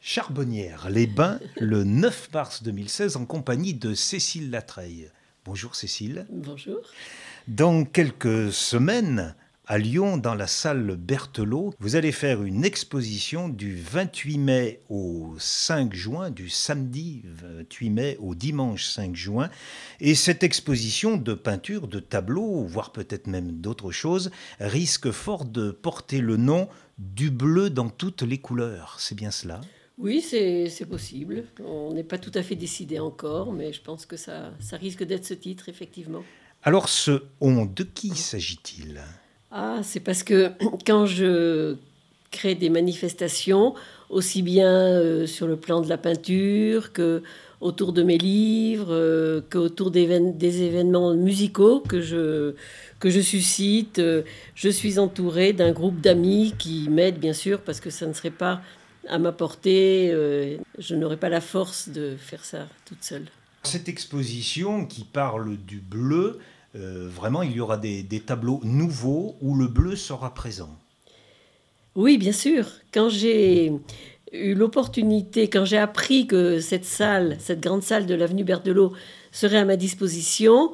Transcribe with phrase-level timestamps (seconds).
[0.00, 5.10] Charbonnière, les Bains, le 9 mars 2016, en compagnie de Cécile Latreille.
[5.44, 6.26] Bonjour Cécile.
[6.30, 6.78] Bonjour.
[7.48, 9.34] Dans quelques semaines,
[9.68, 15.34] à Lyon, dans la salle Berthelot, vous allez faire une exposition du 28 mai au
[15.38, 19.50] 5 juin, du samedi 28 mai au dimanche 5 juin.
[19.98, 24.30] Et cette exposition de peinture, de tableaux, voire peut-être même d'autres choses,
[24.60, 26.68] risque fort de porter le nom
[26.98, 28.96] du bleu dans toutes les couleurs.
[28.98, 29.60] C'est bien cela?
[29.98, 31.44] Oui, c'est possible.
[31.64, 35.04] On n'est pas tout à fait décidé encore, mais je pense que ça, ça risque
[35.04, 36.22] d'être ce titre, effectivement.
[36.62, 39.00] Alors, ce on, de qui s'agit-il?
[39.50, 40.52] Ah, c'est parce que
[40.86, 41.76] quand je
[42.30, 43.74] crée des manifestations,
[44.10, 47.22] aussi bien euh, sur le plan de la peinture que
[47.60, 50.02] autour de mes livres, euh, qu'autour des,
[50.62, 52.54] événements musicaux que je,
[53.00, 54.22] que je suscite, euh,
[54.54, 58.30] je suis entourée d'un groupe d'amis qui m'aident bien sûr parce que ça ne serait
[58.30, 58.60] pas
[59.08, 60.10] à ma portée,
[60.78, 63.26] je n'aurais pas la force de faire ça toute seule.
[63.62, 66.40] Cette exposition qui parle du bleu,
[66.76, 70.70] euh, vraiment, il y aura des, tableaux nouveaux où le bleu sera présent.
[71.94, 72.66] Oui, bien sûr.
[72.92, 73.72] Quand j'ai
[74.32, 78.92] eu l'opportunité, quand j'ai appris que cette salle, cette grande salle de l'avenue Berthelot
[79.32, 80.72] serait à ma disposition,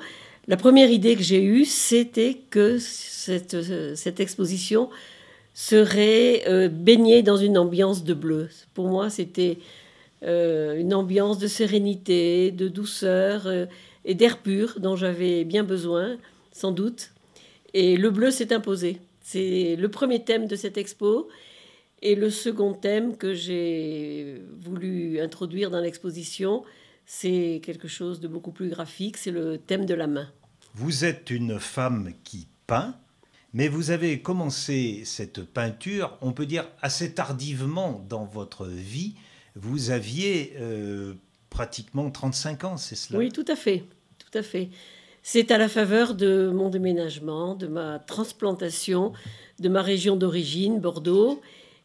[0.48, 3.56] la première idée que j'ai eue, c'était que cette,
[3.94, 4.90] cette, exposition
[5.54, 8.48] serait euh, baignée dans une ambiance de bleu.
[8.74, 9.58] Pour moi, c'était
[10.24, 13.46] euh, une ambiance de sérénité, de douceur
[14.04, 16.16] et d'air pur dont j'avais bien besoin,
[16.50, 17.10] sans doute.
[17.74, 18.98] Et le bleu s'est imposé.
[19.20, 21.28] C'est le premier thème de cette expo.
[22.02, 26.64] Et le second thème que j'ai voulu introduire dans l'exposition,
[27.06, 30.28] c'est quelque chose de beaucoup plus graphique, c'est le thème de la main.
[30.74, 32.96] Vous êtes une femme qui peint,
[33.52, 39.14] mais vous avez commencé cette peinture, on peut dire, assez tardivement dans votre vie.
[39.54, 41.14] Vous aviez euh,
[41.50, 43.20] pratiquement 35 ans, c'est cela?
[43.20, 43.84] Oui, tout à fait.
[44.18, 44.70] Tout à fait.
[45.22, 49.12] C'est à la faveur de mon déménagement, de ma transplantation,
[49.60, 51.40] de ma région d'origine, Bordeaux.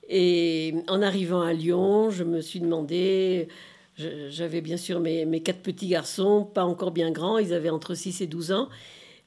[0.10, 3.50] Et en arrivant à Lyon, je me suis demandé,
[3.98, 7.94] j'avais bien sûr mes, mes, quatre petits garçons, pas encore bien grands, ils avaient entre
[7.94, 8.70] 6 et 12 ans,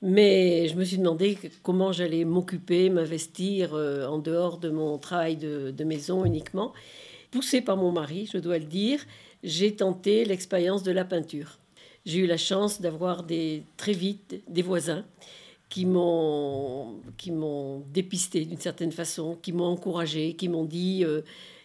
[0.00, 5.36] mais je me suis demandé comment j'allais m'occuper, m'investir euh, en dehors de mon travail
[5.36, 6.72] de, de maison uniquement.
[7.30, 9.00] Poussée par mon mari, je dois le dire,
[9.44, 11.58] j'ai tenté l'expérience de la peinture.
[12.06, 13.24] J'ai eu la chance d'avoir
[13.76, 15.04] très vite des voisins
[15.70, 21.22] qui m'ont, qui m'ont dépisté d'une certaine façon, qui m'ont encouragé, qui m'ont dit euh,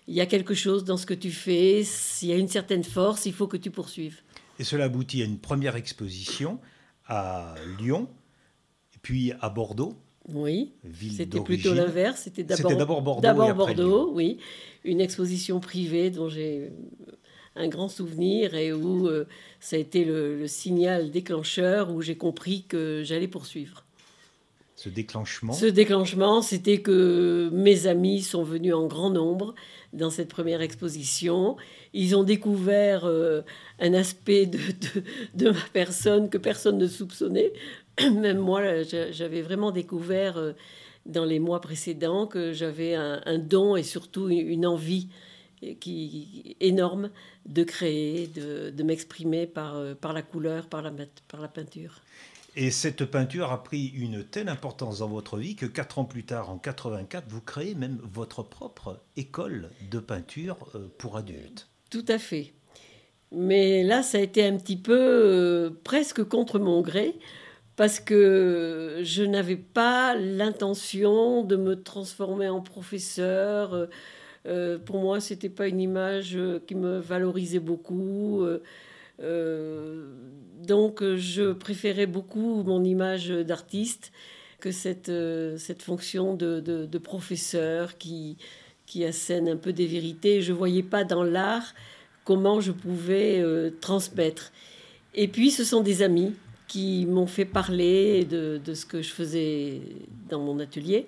[0.07, 1.81] il y a quelque chose dans ce que tu fais,
[2.21, 4.21] il y a une certaine force, il faut que tu poursuives.
[4.59, 6.59] Et cela aboutit à une première exposition
[7.07, 8.07] à Lyon,
[9.01, 9.95] puis à Bordeaux.
[10.29, 10.73] Oui,
[11.15, 12.21] c'était plutôt l'inverse.
[12.23, 13.21] C'était d'abord, Bordeaux.
[13.21, 14.37] D'abord Bordeaux, oui.
[14.83, 16.71] Une exposition privée dont j'ai
[17.55, 19.25] un grand souvenir et où euh,
[19.59, 23.84] ça a été le, signal déclencheur où j'ai compris que j'allais poursuivre.
[24.85, 29.55] Ce déclenchement Ce déclenchement, c'était que mes amis sont venus en grand nombre
[29.93, 31.57] dans cette première exposition.
[31.93, 33.41] Ils ont découvert euh,
[33.79, 37.51] un aspect de, ma personne que personne ne soupçonnait.
[37.99, 40.51] Même moi, j'avais vraiment découvert euh,
[41.07, 45.07] dans les mois précédents que j'avais un, don et surtout une envie
[45.79, 47.09] qui énorme
[47.47, 52.01] de créer, de, m'exprimer par, euh, par la couleur, par la peinture.
[52.57, 56.23] Et cette peinture a pris une telle importance dans votre vie que quatre ans plus
[56.23, 61.67] tard, en 84, vous créez même votre propre école de peinture euh, pour adultes.
[61.89, 62.53] Tout à fait.
[63.33, 67.15] Mais là, ça a été un petit peu euh, presque contre mon gré,
[67.75, 73.89] parce que je n'avais pas l'intention de me transformer en professeur.
[74.45, 76.37] Euh, pour moi, c'était pas une image
[76.67, 78.45] qui me valorisait beaucoup.
[79.19, 84.11] Donc, je préférais beaucoup mon image d'artiste
[84.59, 85.11] que cette,
[85.57, 88.37] cette fonction de, de, professeur qui,
[88.85, 90.41] qui assène un peu des vérités.
[90.41, 91.73] Je ne voyais pas dans l'art
[92.23, 93.43] comment je pouvais
[93.79, 94.51] transmettre.
[95.13, 96.33] Et puis, ce sont des amis
[96.67, 99.81] qui m'ont fait parler de, de, ce que je faisais
[100.29, 101.07] dans mon atelier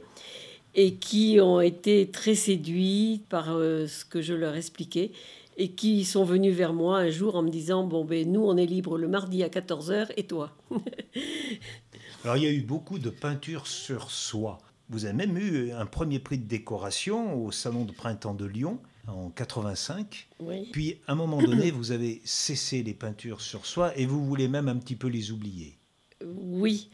[0.76, 5.12] et qui ont été très séduits par euh, ce que je leur expliquais
[5.58, 8.56] et qui sont venus vers moi un jour en me disant Bon, ben nous, on
[8.58, 10.56] est libre le mardi à 14h et toi?
[12.24, 14.60] Alors, il y a eu beaucoup de peintures sur soie.
[14.90, 18.80] Vous avez même eu un premier prix de décoration au Salon de printemps de Lyon
[19.08, 20.28] en 85.
[20.40, 20.70] Oui.
[20.72, 24.48] Puis, à un moment donné, vous avez cessé les peintures sur soie et vous voulez
[24.48, 25.78] même un petit peu les oublier.
[26.26, 26.90] Oui.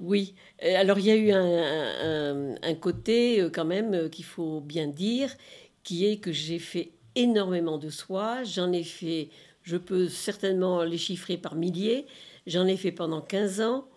[0.00, 4.86] Oui, alors il y a eu un, côté euh, quand même euh, qu'il faut bien
[4.86, 5.34] dire,
[5.82, 8.44] qui est que j'ai fait énormément de soie.
[8.44, 9.28] J'en ai fait,
[9.62, 12.06] je peux certainement les chiffrer par milliers.
[12.46, 13.88] J'en ai fait pendant 15 ans.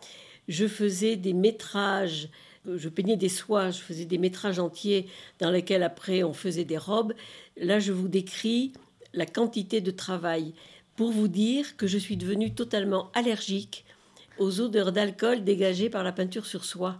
[0.47, 2.29] Je faisais des métrages,
[2.65, 5.07] je peignais des soies, je faisais des métrages entiers
[5.39, 7.13] dans lesquels après on faisait des robes.
[7.57, 8.73] Là, je vous décris
[9.13, 10.53] la quantité de travail
[10.95, 13.85] pour vous dire que je suis devenue totalement allergique
[14.39, 16.97] aux odeurs d'alcool dégagées par la peinture sur soie.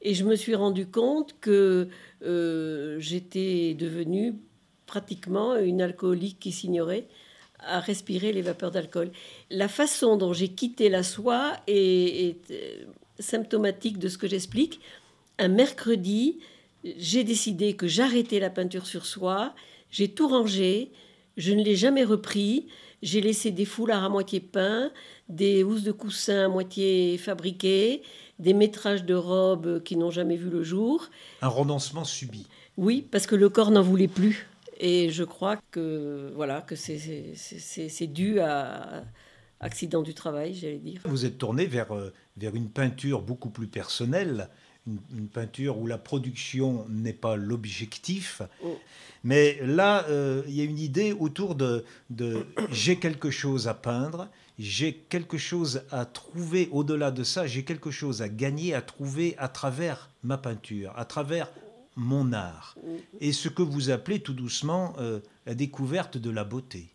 [0.00, 1.88] Et je me suis rendu compte que
[2.22, 4.34] euh, j'étais devenue
[4.86, 7.06] pratiquement une alcoolique qui s'ignorait
[7.58, 9.10] à respirer les vapeurs d'alcool.
[9.50, 12.84] La façon dont j'ai quitté la soie est, euh,
[13.18, 14.80] symptomatique de ce que j'explique.
[15.38, 16.38] Un mercredi,
[16.98, 19.54] j'ai décidé que j'arrêtais la peinture sur soie,
[19.90, 20.92] j'ai tout rangé,
[21.36, 22.66] je ne l'ai jamais repris,
[23.02, 24.90] j'ai laissé des foulards à moitié peints,
[25.28, 28.02] des housses de coussin à moitié fabriquées,
[28.38, 31.08] des métrages de robes qui n'ont jamais vu le jour.
[31.42, 32.46] Un renoncement subi.
[32.76, 34.48] Oui, parce que le corps n'en voulait plus.
[34.78, 39.04] Et je crois que voilà que c'est dû à
[39.60, 41.00] accident du travail, j'allais dire.
[41.04, 44.48] Vous êtes tourné vers, euh, vers une peinture beaucoup plus personnelle,
[44.86, 48.42] une, peinture où la production n'est pas l'objectif.
[48.64, 48.78] Oh.
[49.24, 53.74] Mais là, euh, il y a une idée autour de, de j'ai quelque chose à
[53.74, 54.28] peindre,
[54.58, 59.34] j'ai quelque chose à trouver au-delà de ça, j'ai quelque chose à gagner, à trouver
[59.38, 61.50] à travers ma peinture, à travers
[61.96, 62.76] mon art.
[63.20, 66.88] Et ce que vous appelez tout doucement euh, la découverte de la beauté.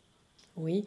[0.55, 0.85] Oui,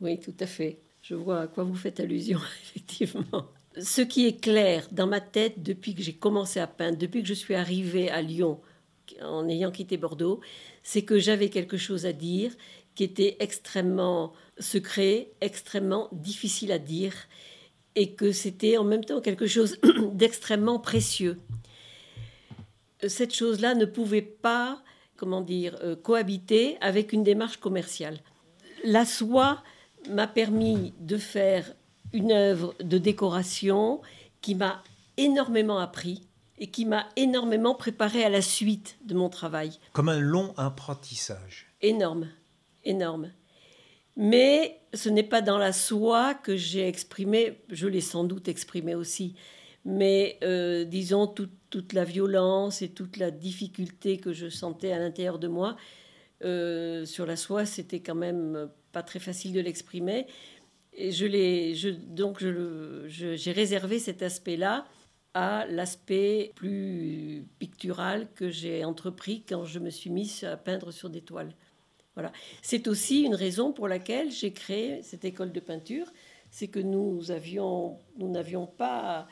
[0.00, 0.78] oui, tout à fait.
[1.02, 3.46] Je vois à quoi vous faites allusion, effectivement.
[3.80, 7.28] Ce qui est clair dans ma tête depuis que j'ai commencé à peindre, depuis que
[7.28, 8.60] je suis arrivée à Lyon,
[9.22, 10.40] en ayant quitté Bordeaux,
[10.82, 12.52] c'est que j'avais quelque chose à dire
[12.94, 17.14] qui était extrêmement secret, extrêmement difficile à dire,
[17.94, 19.78] et que c'était en même temps quelque chose
[20.12, 21.36] d'extrêmement précieux.
[23.06, 24.82] Cette chose-là ne pouvait pas,
[25.16, 28.18] comment dire, euh, cohabiter avec une démarche commerciale.
[28.84, 29.62] La soie
[30.10, 31.74] m'a permis de faire
[32.12, 34.00] une œuvre de décoration
[34.40, 34.82] qui m'a
[35.16, 36.22] énormément appris
[36.58, 39.78] et qui m'a énormément préparé à la suite de mon travail.
[39.92, 41.66] Comme un long apprentissage.
[41.82, 42.28] Énorme,
[42.84, 43.30] énorme.
[44.16, 48.96] Mais ce n'est pas dans la soie que j'ai exprimé, je l'ai sans doute exprimé
[48.96, 49.34] aussi,
[49.88, 55.38] mais euh, disons toute la violence et toute la difficulté que je sentais à l'intérieur
[55.38, 55.76] de moi.
[56.44, 60.26] Euh, sur la soie, c'était quand même pas très facile de l'exprimer.
[60.92, 64.86] Et je l'ai, je, donc je, j'ai réservé cet aspect-là
[65.32, 71.08] à l'aspect plus pictural que j'ai entrepris quand je me suis mise à peindre sur
[71.08, 71.54] des toiles.
[72.14, 72.30] Voilà.
[72.60, 76.12] C'est aussi une raison pour laquelle j'ai créé cette école de peinture,
[76.50, 79.26] c'est que nous avions, nous n'avions pas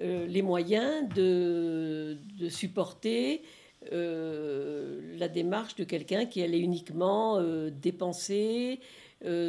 [0.00, 2.18] les moyens de,
[2.48, 3.42] supporter
[3.92, 8.80] euh, la démarche de quelqu'un qui allait uniquement euh, dépenser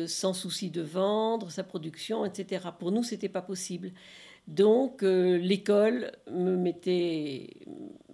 [0.07, 2.69] sans souci de vendre sa production, etc.
[2.79, 3.91] Pour nous, c'était pas possible.
[4.47, 7.49] Donc euh, l'école me mettait,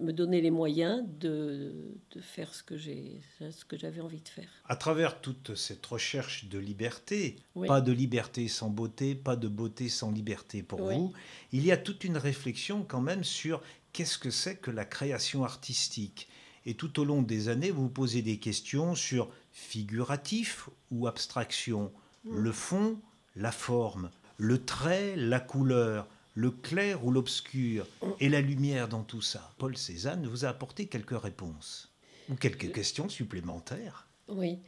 [0.02, 1.74] me donnait les moyens de,
[2.22, 4.50] faire ce que j'avais envie de faire.
[4.66, 7.38] À travers toute cette recherche de liberté,
[7.68, 11.14] pas de liberté sans beauté, pas de beauté sans liberté pour vous,
[11.52, 13.62] il y a toute une réflexion quand même sur
[13.94, 16.28] qu'est-ce que c'est que la création artistique.
[16.66, 21.92] Et tout au long des années, vous posez des questions sur figuratif ou abstraction,
[22.26, 22.36] mm.
[22.38, 23.00] le fond,
[23.36, 27.88] la forme, le trait, la couleur le clair ou l'obscur
[28.20, 29.52] et la lumière dans tout ça.
[29.58, 31.92] Paul Cézanne vous a apporté quelques réponses
[32.30, 34.08] ou quelques questions supplémentaires.
[34.28, 34.60] Oui.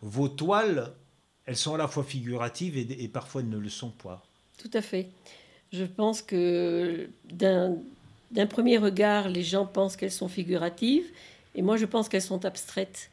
[0.00, 0.92] Vos toiles,
[1.44, 4.24] elles sont à la fois figuratives et, parfois ne le sont pas.
[4.56, 5.08] Tout à fait.
[5.72, 11.06] Je pense que d'un premier regard, les gens pensent qu'elles sont figuratives
[11.54, 13.10] et moi je pense qu'elles sont abstraites.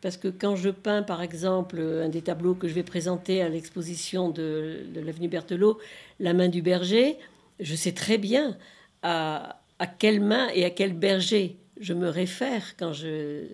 [0.00, 3.48] Parce que quand je peins, par exemple, un des tableaux que je vais présenter à
[3.48, 5.78] l'exposition de, de l'avenue Berthelot,
[6.20, 7.16] La main du berger,
[7.60, 8.56] je sais très bien
[9.02, 9.60] à,
[9.98, 13.46] quelle main et à quel berger je me réfère quand je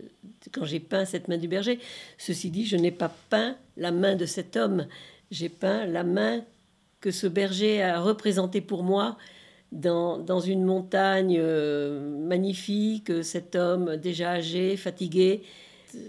[0.53, 1.79] quand j'ai peint cette main du berger.
[2.19, 4.87] Ceci dit, je n'ai pas peint la main de cet homme,
[5.31, 6.45] j'ai peint la main
[7.01, 9.17] que ce berger a représentée pour moi
[9.73, 15.43] dans, dans une montagne euh, magnifique, cet homme déjà âgé, fatigué,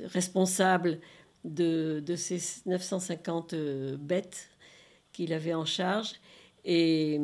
[0.05, 0.99] responsable
[1.45, 4.49] de, de ces 950 euh, bêtes
[5.13, 6.13] qu'il avait en charge.
[6.65, 7.19] Et,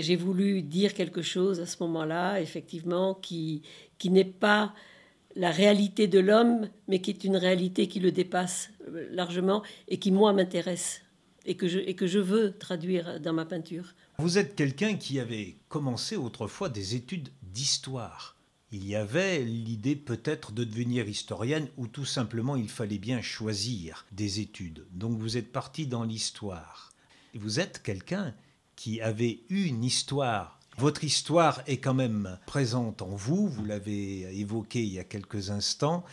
[0.00, 3.62] j'ai voulu dire quelque chose à ce moment-là, effectivement, qui,
[3.98, 4.74] qui n'est pas
[5.34, 9.98] la réalité de l'homme, mais qui est une réalité qui le dépasse euh, largement et
[9.98, 11.02] qui, moi, m'intéresse
[11.46, 13.94] et, et que je veux traduire dans ma peinture.
[14.18, 18.36] Vous êtes quelqu'un qui avait commencé autrefois des études d'histoire.
[18.72, 24.06] il y avait l'idée peut-être de devenir historienne ou tout simplement il fallait bien choisir
[24.12, 24.86] des études.
[24.92, 26.92] Donc vous êtes parti dans l'histoire.
[27.34, 28.34] Vous êtes quelqu'un
[28.78, 30.60] qui avait eu une histoire.
[30.76, 35.50] Votre histoire est quand même présente en vous, vous l'avez évoqué il y a quelques
[35.50, 36.04] instants.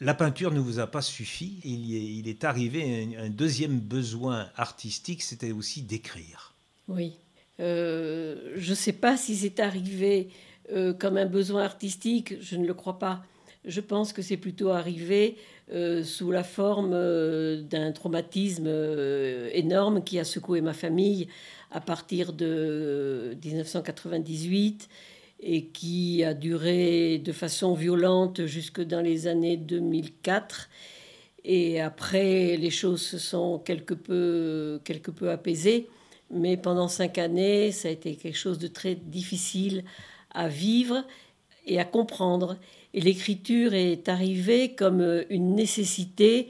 [0.00, 5.52] La peinture ne vous a pas suffi, il est, arrivé un, deuxième besoin artistique, c'était
[5.52, 6.54] aussi d'écrire.
[6.88, 7.12] Oui.
[7.60, 10.30] Euh, je ne sais pas si c'est arrivé
[10.72, 13.22] euh, comme un besoin artistique, je ne le crois pas.
[13.64, 15.36] Je pense que c'est plutôt arrivé
[15.72, 18.68] euh, sous la forme euh, d'un traumatisme
[19.52, 21.28] énorme qui a secoué ma famille
[21.70, 24.88] à partir de 1998
[25.42, 30.68] et qui a duré de façon violente jusque dans les années 2004.
[31.44, 35.88] Et après, les choses se sont quelque peu, quelque peu apaisées.
[36.30, 39.84] Mais pendant cinq années, ça a été quelque chose de très difficile
[40.30, 41.04] à vivre
[41.66, 42.56] et à comprendre.
[42.94, 46.48] Et l'écriture est arrivée comme euh, une nécessité,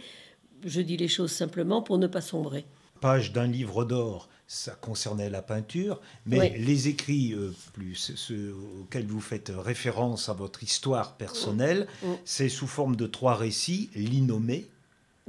[0.65, 2.65] je dis les choses simplement, pour ne pas sombrer.
[3.01, 9.07] Page d'un livre d'or, ça concernait la peinture, mais les écrits euh, plus ceux auxquels
[9.07, 12.09] vous faites référence à votre histoire personnelle, mm.
[12.09, 12.17] Mm.
[12.25, 14.67] c'est sous forme de trois récits, l'innommé,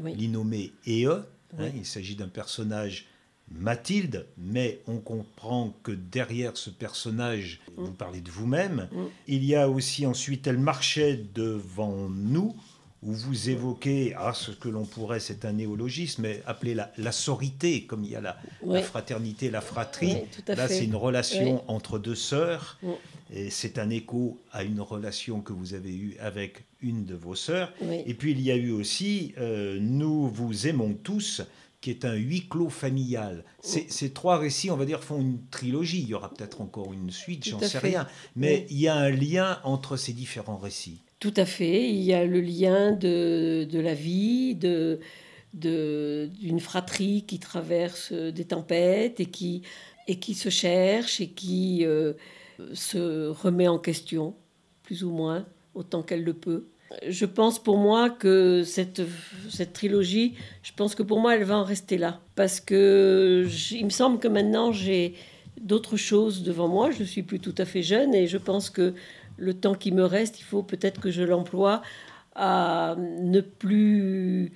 [0.04, 1.24] l'innommé et eux.
[1.60, 3.08] Hein, il s'agit d'un personnage
[3.60, 7.84] Mathilde, mais on comprend que derrière ce personnage, mm.
[7.84, 9.06] vous parlez de vous-même, mm.
[9.28, 12.56] il y a aussi ensuite Elle marchait devant nous,
[13.04, 17.12] où vous évoquez ah, ce que l'on pourrait, c'est un néologisme, mais appeler la, la
[17.12, 20.18] sorité, comme il y a la, la fraternité, la fratrie.
[20.48, 22.90] Là, c'est une relation entre deux sœurs, mm.
[23.34, 27.36] et c'est un écho à une relation que vous avez eue avec une de vos
[27.36, 27.74] sœurs.
[28.06, 31.42] Et puis, il y a eu aussi euh, Nous vous aimons tous,
[31.82, 33.44] qui est un huis clos familial.
[33.60, 36.02] Ces, trois récits, on va dire, font une trilogie.
[36.02, 38.08] Il y aura peut-être encore une suite, j'en sais rien.
[38.36, 41.02] Mais il y a un lien entre ces différents récits.
[41.20, 41.90] Tout à fait.
[41.90, 45.00] Il y a le lien de, de la vie, de
[45.54, 49.64] d'une fratrie qui traverse des tempêtes et qui,
[50.08, 52.14] et qui se cherche et qui euh,
[52.74, 54.36] se remet en question,
[54.84, 56.68] plus ou moins, autant qu'elle le peut
[57.08, 59.02] je pense pour moi que cette,
[59.50, 62.20] cette trilogie, je pense que pour moi, elle va en rester là.
[62.36, 65.16] Parce que il me semble que maintenant, j'ai
[65.60, 66.92] d'autres choses devant moi.
[66.92, 68.94] Je ne suis plus tout à fait jeune et je pense que
[69.38, 71.82] le temps qui me reste, il faut peut-être que je l'emploie
[72.36, 74.52] à ne plus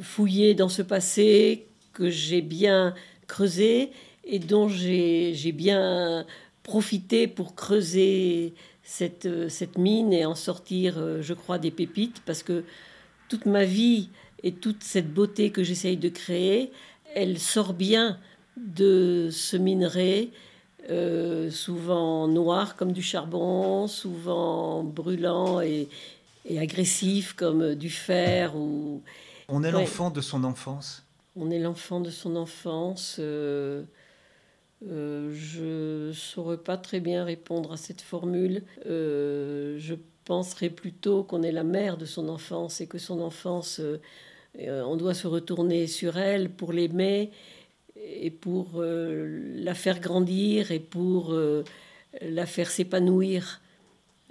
[0.00, 2.94] fouiller dans ce passé que j'ai bien
[3.26, 3.90] creusé
[4.24, 6.26] et dont j'ai bien
[6.62, 12.22] profité pour creuser cette, euh, cette mine et en sortir, euh, je crois, des pépites,
[12.26, 12.64] parce que
[13.28, 14.08] toute ma vie
[14.42, 16.72] et toute cette beauté que j'essaye de créer,
[17.14, 18.18] elle sort bien
[18.56, 20.30] de ce minerai,
[20.90, 25.88] euh, souvent noir comme du charbon, souvent brûlant et,
[26.44, 28.56] et agressif comme du fer.
[28.56, 29.00] Ou...
[29.48, 31.04] On est l'enfant de son enfance?
[31.36, 33.16] On est l'enfant de son enfance.
[33.18, 33.84] Euh,
[34.88, 38.62] je ne saurais pas très bien répondre à cette formule.
[38.86, 43.80] Euh, je penserais plutôt qu'on est la mère de son enfance et que son enfance,
[43.80, 47.30] euh, on doit se retourner sur elle pour l'aimer
[47.96, 51.36] et pour la faire grandir et pour
[52.20, 53.60] la faire s'épanouir.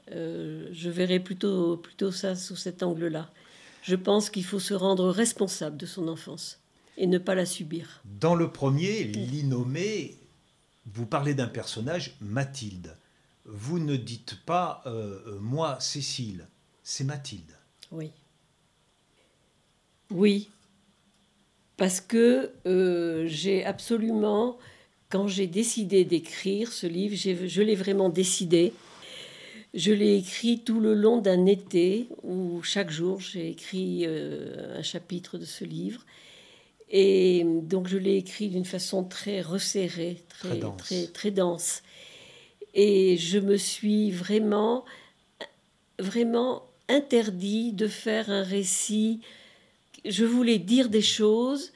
[0.10, 3.30] je verrais plutôt, plutôt ça sous cet angle-là.
[3.82, 6.60] Je pense qu'il faut se rendre responsable de son enfance
[6.98, 8.04] et ne pas la subir.
[8.20, 10.16] Dans le premier, l'innommé
[10.86, 12.96] vous parlez d'un personnage, Mathilde.
[13.46, 16.48] Vous ne dites pas euh, euh, moi, Cécile,
[16.84, 17.56] c'est Mathilde.
[17.92, 18.12] Oui.
[20.10, 20.50] Oui.
[21.78, 24.58] Parce que euh, j'ai absolument,
[25.10, 28.74] quand j'ai décidé d'écrire ce livre, je l'ai vraiment décidé.
[29.74, 35.38] Je l'ai écrit tout le long d'un été où chaque jour j'ai écrit un chapitre
[35.38, 36.06] de ce livre.
[36.92, 41.84] Et donc je l'ai écrit d'une façon très resserrée, très, très, très, dense.
[42.74, 44.84] Et je me suis vraiment,
[45.98, 49.22] vraiment interdit de faire un récit.
[50.04, 51.72] Je voulais dire des choses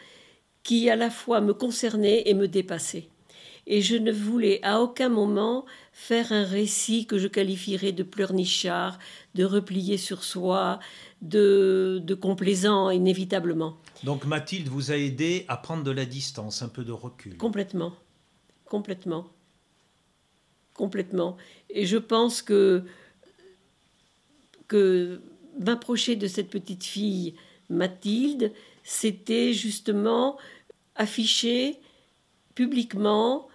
[0.63, 3.07] qui à la fois me concernaient et me dépassaient.
[3.67, 8.99] Et je ne voulais à aucun moment faire un récit que je qualifierais de pleurnichard,
[9.33, 10.79] de replié sur soi,
[11.25, 13.77] de, de complaisant inévitablement.
[14.03, 17.37] Donc Mathilde vous a aidé à prendre de la distance, un peu de recul.
[17.37, 17.93] Complètement,
[18.65, 19.27] complètement,
[20.73, 21.37] complètement.
[21.69, 22.83] Et je pense que,
[24.67, 25.19] que
[25.59, 27.33] m'approcher de cette petite fille
[27.69, 28.51] Mathilde,
[28.83, 30.37] c'était justement
[30.95, 31.79] afficher
[32.53, 33.47] publiquement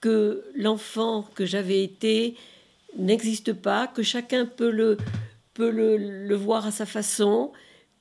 [0.00, 2.36] que l'enfant que j'avais été
[2.96, 4.96] n'existe pas, que chacun peut le,
[5.54, 7.52] peut le, voir à sa façon,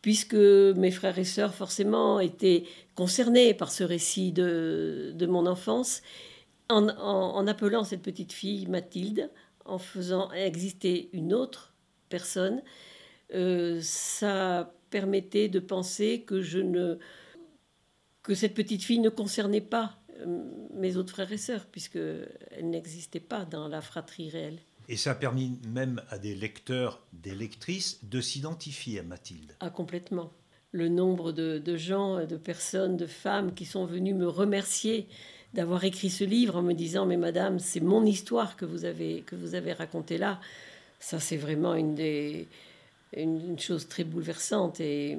[0.02, 2.64] puisque mes frères et sœurs forcément étaient
[2.96, 6.02] concernés par ce récit de, mon enfance,
[6.70, 9.30] en, appelant cette petite fille Mathilde,
[9.66, 11.74] en faisant exister une autre
[12.10, 12.62] personne,
[13.34, 16.40] euh, ça permettait de penser que
[18.24, 22.30] que cette petite fille ne concernait pas euh, mes autres frères et sœurs, puisqu'elle
[22.64, 24.60] n'existait pas dans la fratrie réelle.
[24.90, 29.56] Et ça a permis même à des lecteurs, des lectrices, de s'identifier à Mathilde.
[29.60, 30.32] Ah, complètement.
[30.72, 35.08] Le nombre de, gens, de personnes, de femmes qui sont venues me remercier
[35.54, 39.22] d'avoir écrit ce livre en me disant Mais madame, c'est mon histoire que vous avez,
[39.28, 40.40] que vous avez racontée là.
[41.00, 42.48] Ça, c'est vraiment une, des,
[43.16, 44.80] une, chose très bouleversante.
[44.80, 45.18] Et,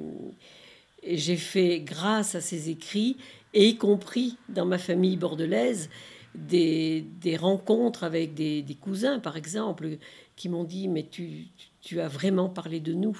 [1.01, 3.15] et j'ai fait, grâce à ces écrits,
[3.53, 5.89] et y compris dans ma famille bordelaise,
[6.35, 9.97] des, des rencontres avec des, des, cousins, par exemple,
[10.35, 11.47] qui m'ont dit Mais tu,
[11.81, 13.19] tu as vraiment parlé de nous.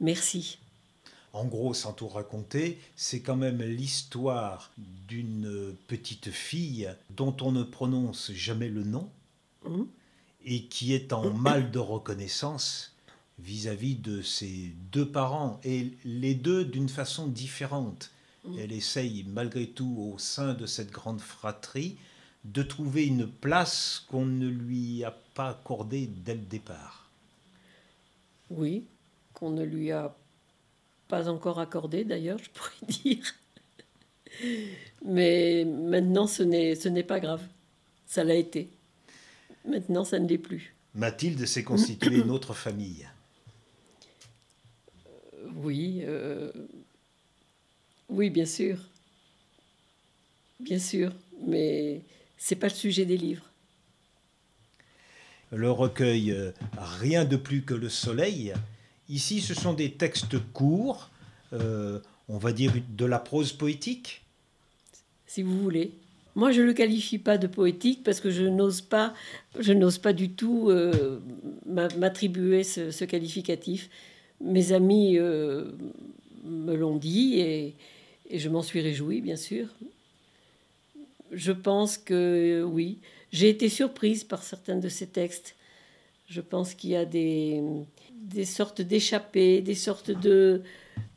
[0.00, 0.58] Merci.
[1.32, 7.62] En gros, sans tout raconter, c'est quand même l'histoire d'une petite fille dont on ne
[7.62, 9.08] prononce jamais le nom
[9.64, 9.82] mmh.
[10.44, 12.94] et qui est en mal de reconnaissance
[13.38, 18.10] vis-à-vis -vis de ses deux parents, et les deux d'une façon différente.
[18.44, 18.58] Mmh.
[18.58, 21.96] Elle essaye malgré tout au sein de cette grande fratrie
[22.44, 27.10] de trouver une place qu'on ne lui a pas accordée dès le départ.
[28.50, 28.84] Oui,
[29.32, 30.14] qu'on ne lui a
[31.08, 32.70] pas encore accordée d'ailleurs, je pourrais
[33.04, 33.34] dire.
[35.04, 37.42] Mais maintenant, ce n'est, ce n'est pas grave.
[38.06, 38.68] Ça l'a été.
[39.64, 40.74] Maintenant, ça ne l'est plus.
[40.94, 43.08] Mathilde s'est constituée une autre famille.
[45.56, 46.50] Oui, euh,
[48.08, 48.78] oui, bien sûr.
[50.60, 51.12] Bien sûr,
[51.46, 52.02] mais
[52.44, 53.48] c'est pas le sujet des livres.
[55.52, 58.52] Le recueil euh, Rien de plus que le soleil.
[59.08, 61.10] Ici, ce sont des textes courts,
[61.52, 64.22] euh, on va dire de la prose poétique.
[65.24, 65.92] Si vous voulez.
[66.34, 69.14] Moi, je ne le qualifie pas de poétique parce que je n'ose pas,
[69.60, 71.20] je n'ose pas du tout euh,
[71.64, 73.88] m'attribuer ce, qualificatif.
[74.40, 77.76] Mes amis me l'ont dit et,
[78.30, 79.68] et je m'en suis réjouie, bien sûr
[81.32, 82.98] je pense que oui.
[83.32, 85.56] J'ai été surprise par certains de ces textes.
[86.28, 87.62] Je pense qu'il y a des,
[88.22, 90.62] des sortes d'échappées, des sortes de,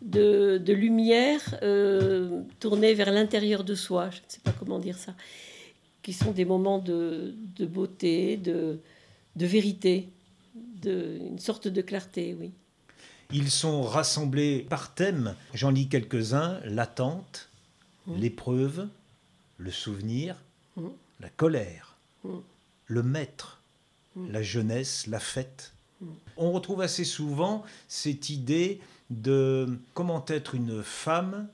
[0.01, 4.09] de, de lumière euh, tournées vers l'intérieur de soi.
[4.09, 5.13] Je ne sais pas comment dire ça.
[6.03, 8.79] Qui sont des moments de, de beauté, de,
[9.35, 10.09] de vérité,
[10.81, 12.51] de, une sorte de clarté, oui.
[13.33, 15.35] Ils sont rassemblés par thème.
[15.53, 17.49] J'en lis quelques-uns l'attente,
[18.05, 18.15] mmh.
[18.19, 18.87] l'épreuve,
[19.57, 20.35] le souvenir,
[20.77, 20.87] mm.
[21.21, 22.37] la colère, mm.
[22.87, 23.61] le maître,
[24.15, 24.31] mm.
[24.31, 25.71] la jeunesse, la fête.
[26.37, 31.47] On retrouve assez souvent cette idée de comment être une femme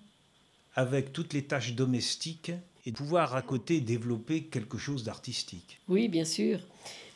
[0.75, 2.51] avec toutes les tâches domestiques
[2.85, 5.79] et pouvoir à côté développer quelque chose d'artistique.
[5.87, 6.59] Oui, bien sûr.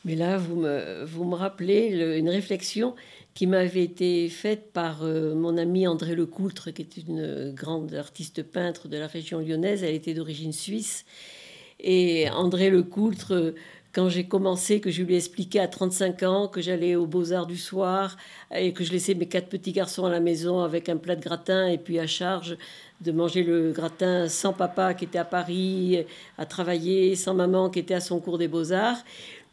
[0.04, 2.96] Mais là, vous me, vous me rappelez une réflexion
[3.36, 8.44] qui m'avait été faite par euh, mon ami André Lecoultre, qui est une grande artiste
[8.44, 9.84] peintre de la région lyonnaise.
[9.84, 11.06] Elle était d'origine suisse.
[11.82, 13.54] Et André Lecoultre,
[13.94, 17.46] quand j'ai commencé, que je lui ai expliqué à 35 ans que j'allais aux Beaux-Arts
[17.46, 18.16] du soir
[18.56, 21.22] et que je laissais mes quatre petits garçons à la maison avec un plat de
[21.22, 22.58] gratin et puis à charge
[23.02, 26.06] de manger le gratin sans papa qui était à Paris
[26.38, 29.04] à travailler, sans maman qui était à son cours des Beaux-Arts.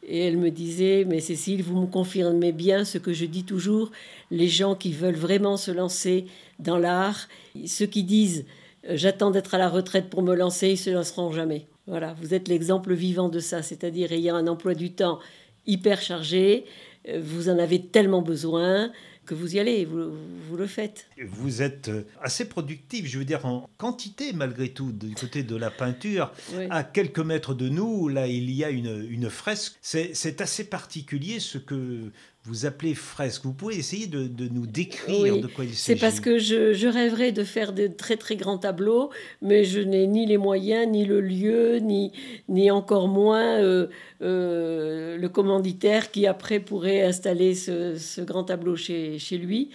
[0.02, 3.92] Et elle me disait, mais Cécile, vous me confirmez bien ce que je dis toujours,
[4.30, 6.26] les gens qui veulent vraiment se lancer
[6.58, 7.28] dans l'art,
[7.66, 8.44] ceux qui disent,
[8.88, 11.66] euh, j'attends d'être à la retraite pour me lancer, ils se lanceront jamais.
[11.86, 15.18] Voilà, vous êtes l'exemple vivant de ça, c'est-à-dire ayant un emploi du temps
[15.66, 16.64] hyper chargé,
[17.08, 18.90] euh, vous en avez tellement besoin,
[19.26, 20.12] que vous y allez, vous,
[20.48, 21.06] vous, le faites.
[21.26, 25.56] Vous êtes euh, assez productif, je veux dire en quantité malgré tout, du côté de
[25.56, 26.32] la peinture.
[26.70, 29.74] À quelques mètres de nous, là, il y a une, une fresque.
[29.80, 32.10] C'est assez particulier ce que
[32.44, 33.44] vous appelez fresque.
[33.44, 35.76] Vous pouvez essayer de, nous décrire de quoi il s'agit.
[35.76, 39.10] C'est parce que je, rêverais de faire de très très grands tableaux,
[39.42, 42.12] mais je n'ai ni les moyens, ni le lieu, ni,
[42.48, 43.86] ni encore moins euh,
[44.22, 49.70] euh, le commanditaire qui après pourrait installer ce, grand tableau chez, chez lui.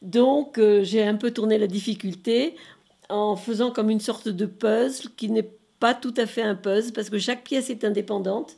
[0.00, 2.54] Donc euh, j'ai un peu tourné la difficulté
[3.08, 6.92] en faisant comme une sorte de puzzle qui n'est pas tout à fait un puzzle
[6.92, 8.56] parce que chaque pièce est indépendante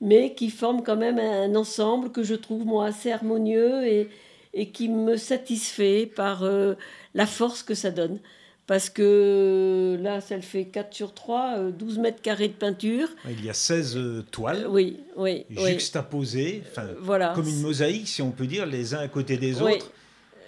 [0.00, 4.08] mais qui forment quand même un ensemble que je trouve moi assez harmonieux et,
[4.52, 6.74] et qui me satisfait par euh,
[7.14, 8.18] la force que ça donne.
[8.66, 13.08] parce que là, ça le fait 4 sur 3, 12 mètres carrés de peinture.
[13.28, 16.62] Il y a 16 toiles oui, oui, juxtaposées,
[17.00, 17.32] voilà.
[17.34, 19.90] comme une mosaïque, si on peut dire, les uns à côté des autres.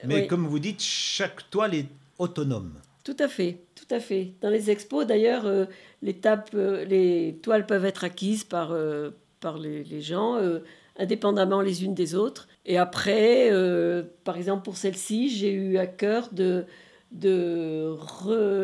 [0.05, 2.75] Mais comme vous dites, chaque toile est autonome.
[3.05, 4.33] Tout à fait, tout à fait.
[4.41, 5.45] Dans les expos, d'ailleurs,
[6.03, 6.19] les,
[6.89, 8.75] les toiles peuvent être acquises par,
[9.47, 10.37] par les, les gens
[10.99, 12.49] indépendamment les unes des autres.
[12.65, 16.65] Et après, euh, par exemple pour celle-ci, j'ai eu à cœur de,
[17.13, 17.97] de,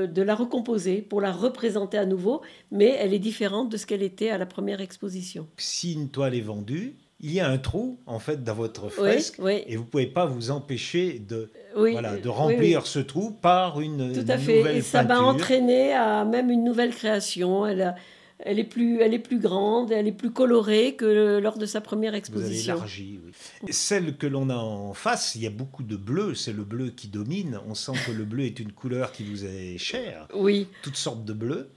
[0.06, 4.02] de la recomposer pour la représenter à nouveau, mais elle est différente de ce qu'elle
[4.02, 5.46] était à la première exposition.
[5.56, 9.40] Si une toile est vendue, il y a un trou en fait dans votre fresque
[9.46, 14.24] et vous pouvez pas vous empêcher de voilà, de remplir ce trou par une tout
[14.26, 14.78] à fait.
[14.78, 17.64] et ça m'a entraîné à même une nouvelle création.
[17.64, 17.94] Elle a,
[18.44, 21.80] elle est plus, elle est plus grande, elle est plus colorée que lors de sa
[21.80, 22.74] première exposition.
[22.74, 23.72] Vous avez élargi, oui.
[23.72, 26.90] Celle que l'on a en face, il y a beaucoup de bleu, c'est le bleu
[26.90, 27.60] qui domine.
[27.68, 30.26] On sent que le bleu est une couleur qui vous est chère.
[30.34, 30.66] Oui.
[30.82, 31.70] Toutes sortes de bleus.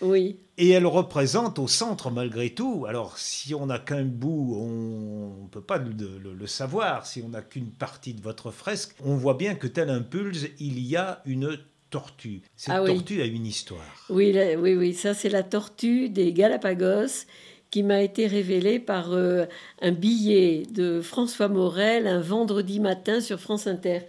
[0.00, 0.36] Oui.
[0.58, 2.86] Et elle représente au centre malgré tout.
[2.88, 7.06] Alors si on n'a qu'un bout, on ne peut pas le, le savoir.
[7.06, 10.80] Si on n'a qu'une partie de votre fresque, on voit bien que tel impulse, il
[10.80, 11.58] y a une
[11.92, 12.42] tortue.
[12.56, 13.84] Cette ah tortue a une histoire.
[14.08, 17.26] Oui, oui, oui, ça c'est la tortue des Galapagos
[17.70, 19.44] qui m'a été révélée par euh,
[19.80, 24.00] un billet de François Morel un vendredi matin sur France Inter.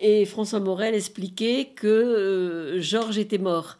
[0.00, 3.78] Et François Morel expliquait que euh, Georges était mort.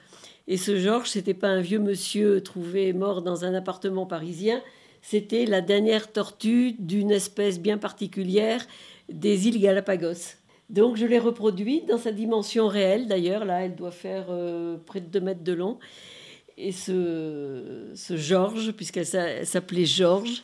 [0.48, 4.60] Et ce Georges, c'était pas un vieux monsieur trouvé mort dans un appartement parisien,
[5.02, 8.64] c'était la dernière tortue d'une espèce bien particulière
[9.08, 10.36] des îles Galapagos.
[10.72, 13.44] Donc je l'ai reproduite dans sa dimension réelle d'ailleurs.
[13.44, 15.78] Là, elle doit faire euh, près de 2 mètres de long.
[16.56, 20.42] Et ce, ce Georges, puisqu'elle s'appelait Georges,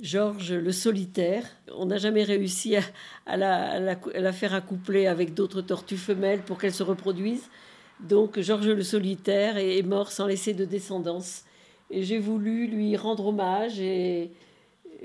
[0.00, 1.44] Georges le solitaire,
[1.76, 2.76] on n'a jamais réussi
[3.26, 7.48] à, la, faire accoupler avec d'autres tortues femelles pour qu'elle se reproduise.
[8.00, 11.44] Donc Georges le solitaire est, mort sans laisser de descendance.
[11.90, 14.30] Et j'ai voulu lui rendre hommage et,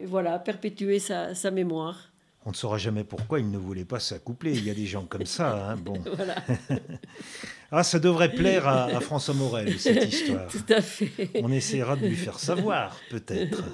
[0.04, 2.07] voilà, perpétuer sa mémoire.
[2.48, 4.54] On ne saura jamais pourquoi il ne voulait pas s'accoupler.
[4.54, 5.70] Il y a des gens comme ça.
[5.70, 6.02] Hein, bon.
[7.74, 10.48] ah, ça devrait plaire à, François Morel, cette histoire.
[10.48, 11.30] Tout à fait.
[11.44, 13.66] On essaiera de lui faire savoir, peut-être.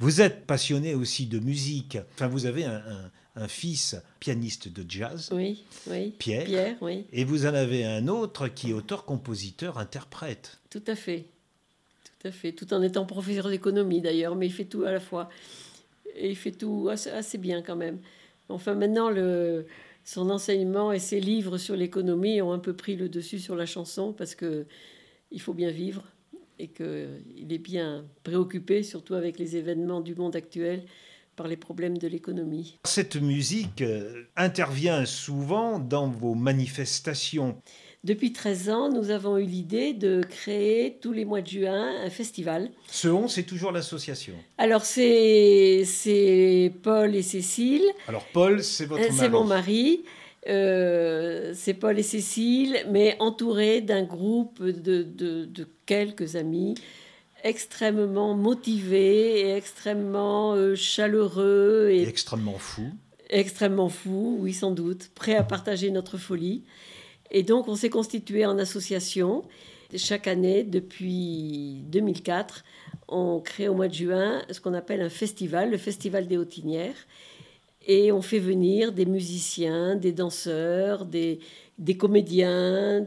[0.00, 1.98] Vous êtes passionné aussi de musique.
[2.14, 5.30] Enfin, vous avez un, fils pianiste de jazz.
[5.32, 6.12] Oui, oui.
[6.18, 6.46] Pierre.
[6.46, 7.06] Pierre, oui.
[7.12, 10.58] Et vous en avez un autre qui est auteur, compositeur, interprète.
[10.68, 11.26] Tout à fait.
[12.02, 12.50] Tout à fait.
[12.50, 15.30] Tout en étant professeur d'économie d'ailleurs, mais il fait tout à la fois
[16.14, 17.98] et il fait tout assez, bien quand même.
[18.48, 19.10] Enfin, maintenant,
[20.04, 23.66] son enseignement et ses livres sur l'économie ont un peu pris le dessus sur la
[23.66, 24.66] chanson parce que
[25.30, 26.02] il faut bien vivre
[26.58, 30.84] et qu'il est bien préoccupé, surtout avec les événements du monde actuel,
[31.36, 32.78] par les problèmes de l'économie.
[32.84, 37.62] Cette musique euh, intervient souvent dans vos manifestations.
[38.02, 42.08] Depuis 13 ans, nous avons eu l'idée de créer tous les mois de juin un
[42.08, 42.70] festival.
[42.90, 45.84] Ce on, c'est toujours l'association Alors, c'est
[46.82, 47.84] Paul et Cécile.
[48.08, 50.04] Alors, Paul, c'est votre mari C'est mon mari.
[50.48, 56.76] Euh, c'est Paul et Cécile, mais entouré d'un groupe de, de, quelques amis
[57.44, 61.88] extrêmement motivés et extrêmement euh, chaleureux.
[61.90, 62.92] Et, et extrêmement fous.
[63.28, 66.62] Extrêmement fous, oui, sans doute, prêts à partager notre folie.
[67.30, 69.44] Et donc, on s'est constitué en association.
[69.96, 72.64] Chaque année, depuis 2004,
[73.08, 77.06] on crée au mois de juin ce qu'on appelle un festival, le Festival des Hautinières.
[77.86, 81.40] Et on fait venir des musiciens, des danseurs, des,
[81.78, 83.04] des comédiens,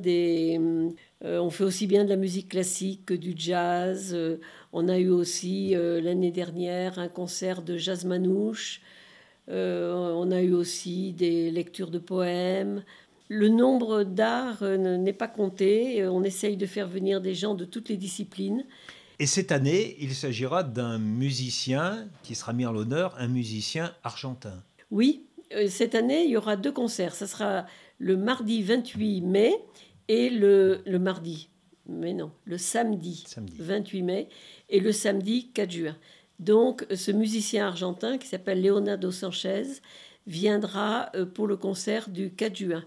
[1.24, 4.12] euh, on fait aussi bien de la musique classique que du jazz.
[4.14, 4.38] Euh,
[4.74, 8.82] on a eu aussi euh, l'année dernière un concert de jazz manouche.
[9.48, 12.84] on a eu aussi des lectures de poèmes.
[13.34, 16.06] Le nombre d'arts euh, n'est pas compté.
[16.08, 18.64] On essaye de faire venir des gens de toutes les disciplines.
[19.18, 24.64] Et cette année, il s'agira d'un musicien qui sera mis en l'honneur, un musicien argentin.
[24.92, 27.16] Oui, euh, cette année, il y aura deux concerts.
[27.16, 27.66] Ce sera
[27.98, 29.56] le mardi 28 mai
[30.10, 31.50] et le, le mardi,
[31.88, 34.30] mais non, le samedi, samedi 28 mai
[34.70, 35.98] et le samedi 4 juin.
[36.40, 39.64] Donc, ce musicien argentin qui s'appelle Leonardo Sanchez
[40.28, 42.84] viendra euh, pour le concert du 4 juin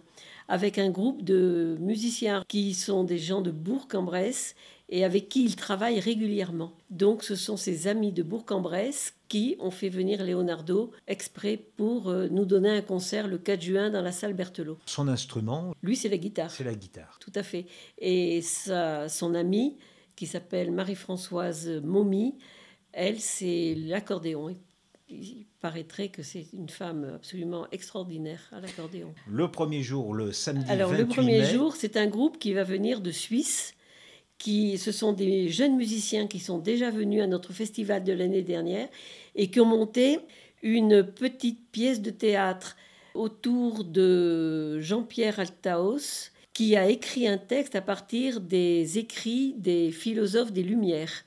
[0.49, 4.55] avec un groupe de musiciens qui sont des gens de Bourg-en-Bresse
[4.89, 6.73] et avec qui il travaille régulièrement.
[6.91, 12.29] Donc ce sont ses amis de Bourg-en-Bresse qui ont fait venir Leonardo exprès pour euh,
[12.31, 14.79] nous donner un concert le 4 juin dans la salle Berthelot.
[14.87, 16.51] Son instrument Lui, c'est la guitare.
[16.51, 17.19] C'est la guitare.
[17.21, 17.67] Tout à fait.
[17.99, 19.77] Et sa, son amie,
[20.15, 22.35] qui s'appelle Marie-Françoise Momy,
[22.93, 24.55] elle, c'est l'accordéon.
[25.09, 29.14] Il paraîtrait que c'est une femme absolument extraordinaire à l'accordéon.
[29.29, 32.53] Le premier jour, le samedi Alors 28 le premier mai, jour, c'est un groupe qui
[32.53, 33.75] va venir de Suisse.
[34.38, 38.42] Qui, ce sont des jeunes musiciens qui sont déjà venus à notre festival de l'année
[38.42, 38.87] dernière
[39.35, 40.19] et qui ont monté
[40.62, 42.77] une petite pièce de théâtre
[43.14, 50.53] autour de Jean-Pierre Altaos, qui a écrit un texte à partir des écrits des philosophes
[50.53, 51.25] des Lumières.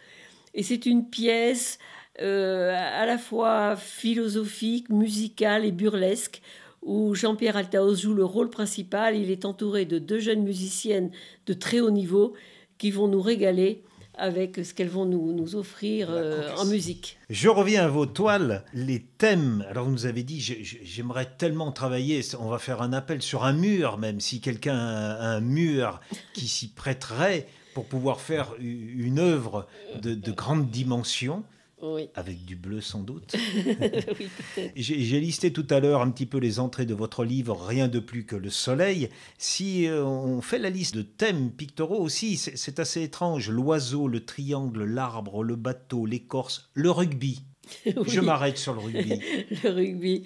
[0.53, 1.79] Et c'est une pièce
[2.21, 6.41] euh, à la fois philosophique, musicale et burlesque,
[6.81, 9.15] où Jean-Pierre Altaos joue le rôle principal.
[9.15, 11.11] Il est entouré de deux jeunes musiciennes
[11.45, 12.33] de très haut niveau
[12.77, 13.83] qui vont nous régaler
[14.21, 17.17] avec ce qu'elles vont nous, nous offrir euh, en musique.
[17.29, 19.65] Je reviens à vos toiles, les thèmes.
[19.69, 23.21] Alors vous nous avez dit, j'ai- j'ai- j'aimerais tellement travailler, on va faire un appel
[23.21, 26.01] sur un mur même, si quelqu'un a un mur
[26.33, 29.67] qui s'y prêterait pour pouvoir faire une œuvre
[30.01, 31.43] de, de grande dimension,
[31.81, 33.35] Oui, avec du bleu sans doute.
[34.19, 34.27] oui.
[34.75, 37.99] J'ai listé tout à l'heure un petit peu les entrées de votre livre Rien de
[37.99, 39.09] plus que le soleil.
[39.37, 43.49] Si euh, on fait la liste de thèmes pictoraux aussi, c'est assez étrange.
[43.49, 47.43] L'oiseau, le triangle, l'arbre, le bateau, l'écorce, le rugby.
[47.85, 49.21] Je m'arrête sur le rugby.
[49.63, 50.23] le rugby,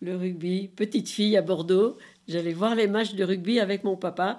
[0.00, 0.68] le rugby.
[0.68, 1.96] Petite fille à Bordeaux,
[2.28, 4.38] j'allais voir les matchs de rugby avec mon papa,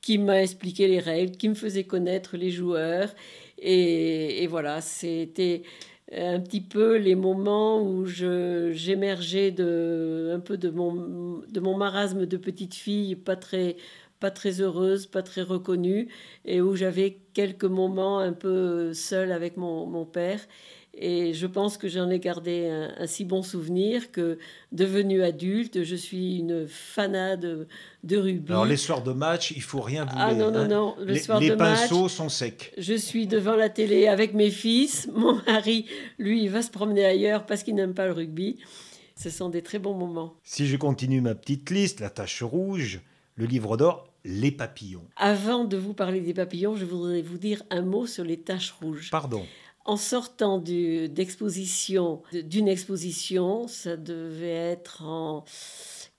[0.00, 3.12] qui m'a expliqué les règles, qui me faisait connaître les joueurs.
[3.60, 5.62] Et, voilà, c'était
[6.12, 12.26] un petit peu les moments où j'émergeais de, un peu de mon, de mon marasme
[12.26, 13.76] de petite fille, pas très,
[14.18, 16.08] pas très heureuse, pas très reconnue,
[16.44, 20.40] et où j'avais quelques moments un peu seule avec mon, mon père.
[20.94, 24.38] Et je pense que j'en ai gardé un, un si bon souvenir que,
[24.72, 27.68] devenue adulte, je suis une fanade
[28.02, 28.52] de rugby.
[28.52, 30.18] Alors les soirs de match, il faut rien bouler.
[30.20, 30.68] ah non, non, hein.
[30.68, 32.72] non, le les soir les de match, pinceaux sont secs.
[32.76, 35.08] je suis devant la télé avec mes fils.
[35.14, 35.86] Mon mari,
[36.18, 38.58] lui, il va se promener ailleurs parce qu'il n'aime pas le rugby.
[39.16, 40.34] Ce sont des très bons moments.
[40.42, 43.00] Si je continue ma petite liste, la tache rouge,
[43.34, 45.06] le livre d'or, les papillons.
[45.16, 48.72] Avant de vous parler des papillons, je voudrais vous dire un mot sur les taches
[48.72, 49.10] rouges.
[49.10, 49.44] Pardon.
[49.84, 55.44] En sortant d'exposition, de- d'une exposition, ça devait être en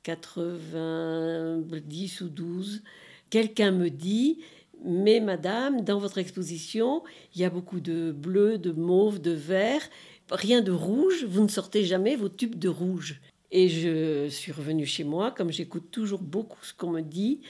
[0.04, 2.82] 90 ou 12,
[3.30, 4.40] quelqu'un me dit
[4.84, 7.04] Mais madame, dans votre exposition,
[7.36, 9.88] il y a beaucoup de bleu, de mauve, de vert,
[10.32, 13.22] rien de rouge, vous ne sortez jamais vos tubes de rouge.
[13.52, 17.42] Et je suis revenue chez moi, comme j'écoute toujours beaucoup ce qu'on me dit,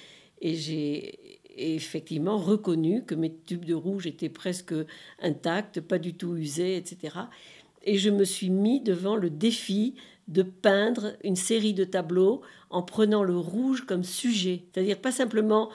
[0.41, 4.73] et j'ai effectivement reconnu que mes tubes de rouge étaient presque
[5.21, 7.15] intacts, pas du tout usés, etc.
[7.83, 9.95] Et je me suis mis devant le défi
[10.27, 14.63] de peindre une série de tableaux en prenant le rouge comme sujet.
[14.71, 15.69] C'est-à-dire pas simplement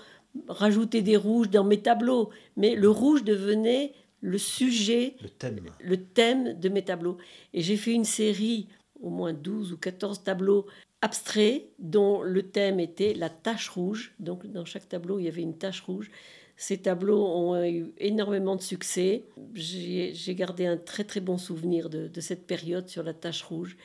[0.49, 5.61] rajouter des rouges dans mes tableaux, mais le rouge devenait le sujet Le thème.
[5.81, 7.17] le thème de mes tableaux.
[7.53, 8.69] Et j'ai fait une série,
[9.01, 10.67] au moins 12 ou 14 tableaux
[11.03, 14.15] abstraits, dont le thème était la tache rouge.
[14.19, 16.11] Donc dans chaque tableau, il y avait une tache rouge.
[16.57, 19.25] Ces tableaux ont eu énormément de succès.
[19.55, 23.43] J'ai j'ai gardé un très très bon souvenir de, de cette période sur la tache
[23.43, 23.77] rouge.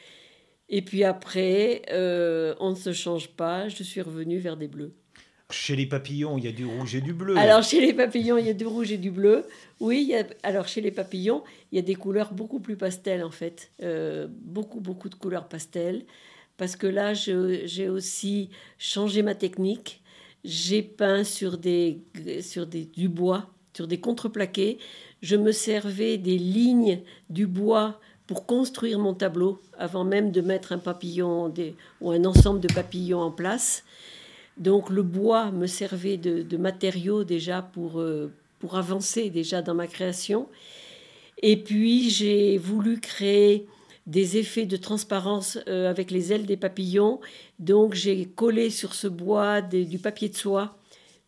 [0.69, 4.93] Et puis après, euh, on ne se change pas, je suis revenue vers des bleus.
[5.49, 7.35] Chez les papillons, il y a du rouge et du bleu.
[7.37, 9.43] Alors chez les papillons, il y a du rouge et du bleu.
[9.81, 11.43] Oui, il y a- alors chez les papillons,
[11.73, 13.69] il y a des couleurs beaucoup plus pastel en fait.
[13.83, 16.05] Euh, beaucoup, beaucoup de couleurs pastel.
[16.57, 20.01] Parce que là, j'ai aussi changé ma technique.
[20.43, 22.01] J'ai peint sur, des,
[22.41, 24.77] sur des, du bois, sur des contreplaqués.
[25.21, 30.71] Je me servais des lignes du bois pour construire mon tableau avant même de mettre
[30.71, 31.53] un papillon
[31.99, 33.83] ou un ensemble de papillons en place.
[34.57, 39.73] Donc le bois me servait de, de matériau déjà pour, euh, pour avancer déjà dans
[39.73, 40.47] ma création.
[41.41, 43.67] Et puis j'ai voulu créer
[44.07, 47.19] des effets de transparence euh, avec les ailes des papillons.
[47.59, 50.77] Donc j'ai collé sur ce bois du papier de soie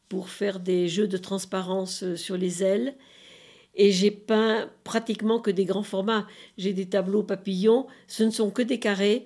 [0.09, 2.95] pour faire des jeux de transparence euh, sur les ailes.
[3.75, 6.27] Et j'ai peint pratiquement que des grands formats.
[6.57, 9.25] J'ai des tableaux papillons, ce ne sont que des carrés,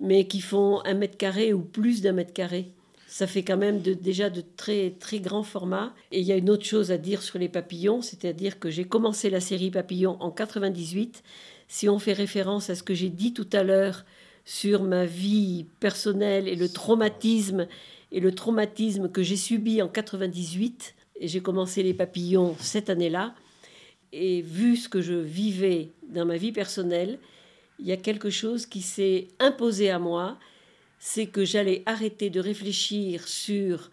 [0.00, 2.72] mais qui font un mètre carré ou plus d'un mètre carré.
[3.06, 5.94] Ça fait quand même déjà de très, très grands formats.
[6.10, 8.86] Et il y a une autre chose à dire sur les papillons, c'est-à-dire que j'ai
[8.86, 11.22] commencé la série Papillons en 98.
[11.68, 14.04] Si on fait référence à ce que j'ai dit tout à l'heure
[14.44, 17.66] sur ma vie personnelle et le traumatisme
[18.12, 23.34] et le traumatisme que j'ai subi en 98, et j'ai commencé les papillons cette année-là,
[24.12, 27.18] et vu ce que je vivais dans ma vie personnelle,
[27.80, 30.38] il y a quelque chose qui s'est imposé à moi,
[31.00, 33.90] c'est que j'allais arrêter de réfléchir sur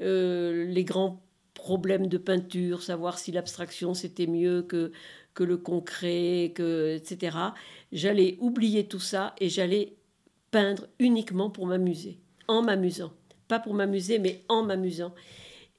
[0.00, 1.22] euh, les grands
[1.54, 4.90] problèmes de peinture, savoir si l'abstraction c'était mieux que,
[5.34, 7.36] que le concret, que, etc.
[7.92, 9.94] J'allais oublier tout ça et j'allais
[10.50, 13.12] peindre uniquement pour m'amuser, en m'amusant.
[13.48, 15.12] Pas pour m'amuser, mais en m'amusant.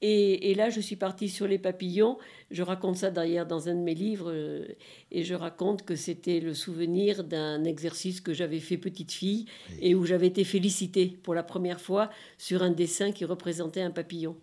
[0.04, 2.18] Et, là, je suis partie sur les papillons.
[2.50, 4.32] Je raconte ça d'ailleurs dans un de mes livres.
[4.32, 4.66] Euh,
[5.12, 9.46] et je raconte que c'était le souvenir d'un exercice que j'avais fait petite fille
[9.80, 13.92] et où j'avais été félicitée pour la première fois sur un dessin qui représentait un
[13.92, 14.36] papillon.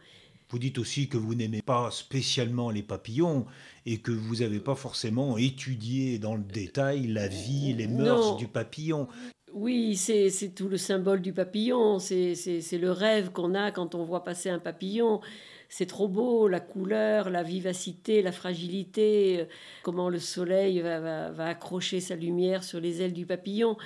[0.49, 3.45] Vous dites aussi que vous n'aimez pas spécialement les papillons
[3.85, 8.47] et que vous n'avez pas forcément étudié dans le détail la vie, les mœurs du
[8.47, 9.07] papillon.
[9.53, 12.33] Oui, c'est tout le symbole du papillon, c'est
[12.73, 15.21] le rêve qu'on a quand on voit passer un papillon.
[15.71, 19.45] C'est trop beau, la couleur, la vivacité, la fragilité, euh,
[19.83, 23.77] comment le soleil va, accrocher sa lumière sur les ailes du papillon.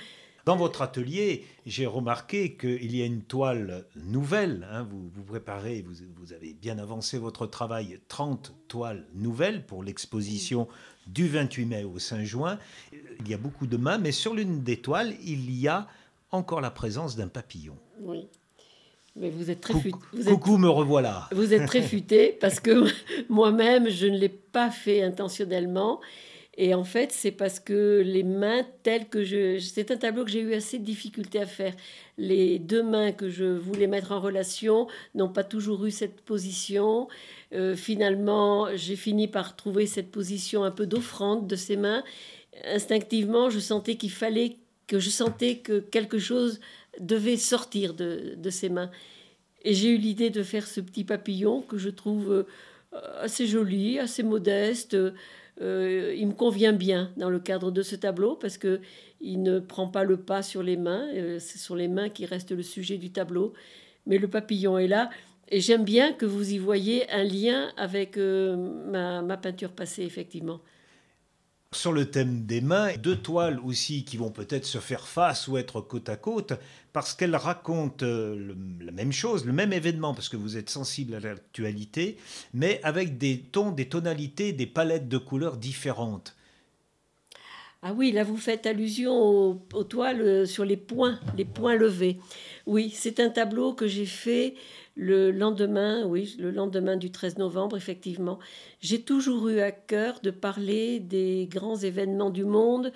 [0.44, 4.66] Dans votre atelier, j'ai remarqué qu'il y a une toile nouvelle.
[4.70, 4.86] Hein.
[4.90, 10.68] vous, vous préparez, vous, vous, avez bien avancé votre travail, 30 toiles nouvelles pour l'exposition
[11.06, 12.58] du 28 mai au 5 juin.
[13.20, 15.88] Il y a beaucoup de mains, mais sur l'une des toiles, il y a
[16.30, 17.76] encore la présence d'un papillon.
[18.00, 18.26] Oui.
[19.16, 19.96] Mais vous êtes très futé.
[20.24, 21.28] Coucou, me revoilà.
[21.32, 22.84] Vous êtes très futé parce que
[23.28, 26.00] moi-même, je ne l'ai pas fait intentionnellement.
[26.56, 29.58] Et en fait, c'est parce que les mains telles que je...
[29.58, 31.74] C'est un tableau que j'ai eu assez de difficultés à faire.
[32.16, 37.08] Les deux mains que je voulais mettre en relation n'ont pas toujours eu cette position.
[37.52, 42.04] Euh, finalement, j'ai fini par trouver cette position un peu d'offrande de ces mains.
[42.64, 46.60] Instinctivement, je sentais qu'il fallait que je sentais que quelque chose
[47.00, 48.90] devait sortir de, de ses mains.
[49.64, 52.46] Et j'ai eu l'idée de faire ce petit papillon que je trouve euh,
[53.18, 54.96] assez joli, assez modeste.
[55.60, 58.80] Euh, il me convient bien dans le cadre de ce tableau parce que
[59.20, 61.08] il ne prend pas le pas sur les mains.
[61.14, 63.52] Euh, c'est sur les mains qui reste le sujet du tableau.
[64.06, 65.10] Mais le papillon est là.
[65.48, 70.60] Et j'aime bien que vous y voyez un lien avec ma, ma peinture passée, effectivement
[71.84, 75.58] sur le thème des mains, deux toiles aussi qui vont peut-être se faire face ou
[75.58, 76.54] être côte à côte,
[76.94, 81.14] parce qu'elles racontent euh, la même chose, le même événement, parce que vous êtes sensible
[81.14, 82.16] à l'actualité,
[82.54, 86.34] mais avec des tons, des tonalités, des palettes de couleurs différentes.
[87.82, 92.18] Ah oui, là vous faites allusion aux, toiles sur les points, les points levés.
[92.64, 94.54] Oui, c'est un tableau que j'ai fait
[94.96, 98.38] le lendemain, oui, le lendemain du 13 novembre, effectivement.
[98.80, 102.92] J'ai toujours eu à cœur de parler des grands événements du monde,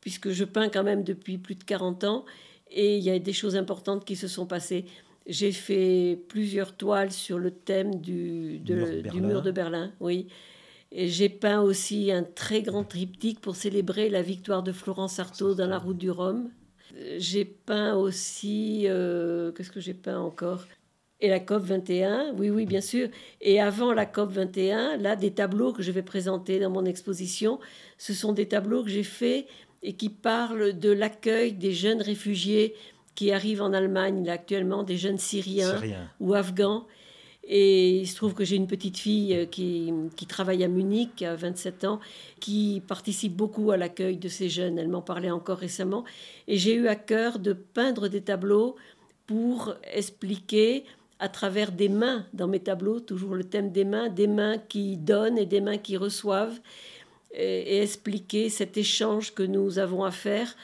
[0.00, 2.24] puisque je peins quand même depuis plus de 40 ans,
[2.70, 4.86] et il y a des choses importantes qui se sont passées.
[5.26, 10.28] J'ai fait plusieurs toiles sur le thème du, du mur de Berlin, oui.
[10.90, 15.54] Et j'ai peint aussi un très grand triptyque pour célébrer la victoire de Florence Artaud
[15.54, 16.50] dans la route du Rhum.
[17.16, 20.66] J'ai peint aussi, euh, qu'est-ce que j'ai peint encore?
[21.22, 23.08] Et la COP 21, oui, oui, bien sûr.
[23.40, 27.60] Et avant la COP 21, là, des tableaux que je vais présenter dans mon exposition,
[27.96, 29.46] ce sont des tableaux que j'ai faits
[29.84, 32.74] et qui parlent de l'accueil des jeunes réfugiés
[33.14, 35.80] qui arrivent en Allemagne actuellement, des jeunes Syriens.
[36.18, 36.86] ou Afghans
[37.44, 41.22] et il se trouve que j'ai une petite fille euh, qui, qui, travaille à Munich,
[41.22, 42.00] à 27 ans,
[42.38, 44.78] qui participe beaucoup à l'accueil de ces jeunes.
[44.78, 46.04] Elle m'en parlait encore récemment.
[46.46, 48.76] Et j'ai eu à cœur de peindre des tableaux
[49.26, 50.84] pour expliquer
[51.22, 54.96] à travers des mains dans mes tableaux, toujours le thème des mains, des mains qui
[54.96, 56.58] donnent et des mains qui reçoivent,
[57.32, 60.56] et, expliquer cet échange que nous avons à faire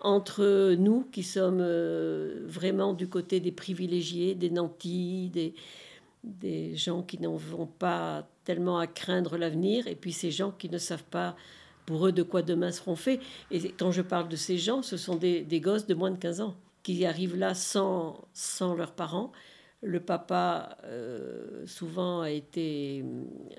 [0.00, 5.52] entre nous qui sommes euh, vraiment du côté des privilégiés, des nantis, des,
[6.22, 10.68] des gens qui n'en vont pas tellement à craindre l'avenir, et puis ces gens qui
[10.68, 11.34] ne savent pas
[11.86, 13.20] pour eux de quoi demain seront faits.
[13.50, 16.40] Et quand je parle de ces gens, ce sont des, gosses de moins de 15
[16.40, 19.32] ans qui arrivent là sans, sans leurs parents.
[19.84, 23.04] Le papa, euh, souvent, a été,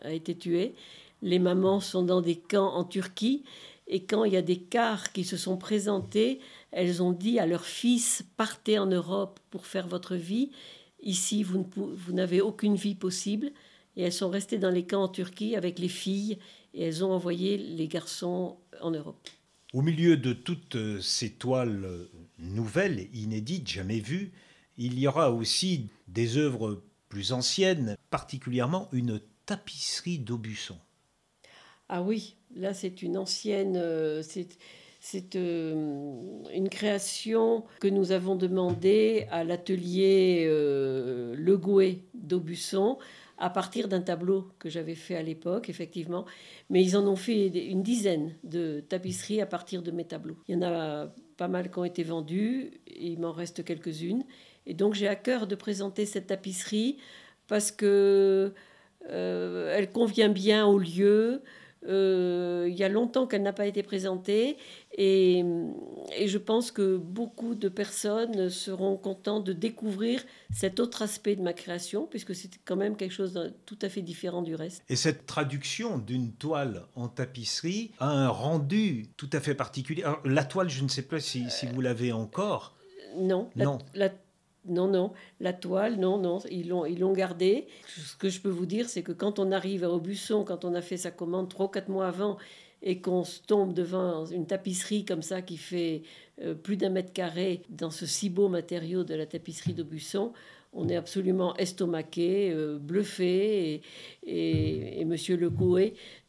[0.04, 0.74] a été tué.
[1.22, 3.44] Les mamans sont dans des camps en Turquie.
[3.88, 6.40] Et quand il y a des cars qui se sont présentés,
[6.72, 10.50] elles ont dit à leurs fils, partez en Europe pour faire votre vie.
[11.04, 11.68] Ici, vous,
[12.10, 13.52] n'avez aucune vie possible.
[13.96, 16.40] Et elles sont restées dans les camps en Turquie avec les filles
[16.74, 19.30] et elles ont envoyé les garçons en Europe.
[19.74, 21.88] Au milieu de toutes ces toiles
[22.40, 24.32] nouvelles, inédites, jamais vues,
[24.78, 30.78] il y aura aussi des œuvres plus anciennes, particulièrement une tapisserie d'Aubusson.
[31.88, 34.24] Ah oui, là c'est une ancienne, euh,
[35.00, 42.98] c'est euh, une création que nous avons demandée à l'atelier euh, Le Gouet d'Aubusson
[43.38, 46.26] à partir d'un tableau que j'avais fait à l'époque, effectivement.
[46.70, 50.38] Mais ils en ont fait une dizaine de tapisseries à partir de mes tableaux.
[50.48, 54.24] Il y en a pas mal qui ont été vendus, il m'en reste quelques-unes.
[54.68, 56.98] Et donc j'ai à cœur de présenter cette tapisserie
[57.48, 58.54] parce que
[59.10, 61.42] euh, elle convient bien au lieu.
[61.88, 64.58] Euh, il y a longtemps qu'elle n'a pas été présentée
[64.98, 65.44] et,
[66.18, 71.44] et, je pense que beaucoup de personnes seront contentes de découvrir cet autre aspect de
[71.44, 74.84] ma création puisque c'est quand même quelque chose de tout à fait différent du reste.
[74.90, 80.02] Et cette traduction d'une toile en tapisserie a un rendu tout à fait particulier.
[80.02, 82.76] Alors, la toile, je ne sais pas si, si vous l'avez encore.
[83.16, 83.78] Non, non.
[83.94, 84.10] La,
[84.68, 87.68] non, non, la toile, non, non, ils l'ont, ils l'ont gardée.
[87.88, 90.74] Ce que je peux vous dire, c'est que quand on arrive à Aubusson, quand on
[90.74, 92.38] a fait sa commande trois quatre mois avant,
[92.82, 96.04] et qu'on se tombe devant une tapisserie comme ça qui fait
[96.42, 100.34] euh, plus d'un mètre carré dans ce si beau matériau de la tapisserie d'Aubusson,
[100.76, 103.82] on est absolument estomaqué, euh, bluffé.
[104.26, 105.52] Et, Monsieur Le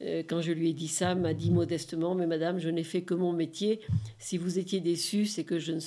[0.02, 3.02] euh, quand je lui ai dit ça, m'a dit modestement Mais madame, je n'ai fait
[3.02, 3.80] que mon métier.
[4.18, 5.80] Si vous étiez déçue, c'est que je, ne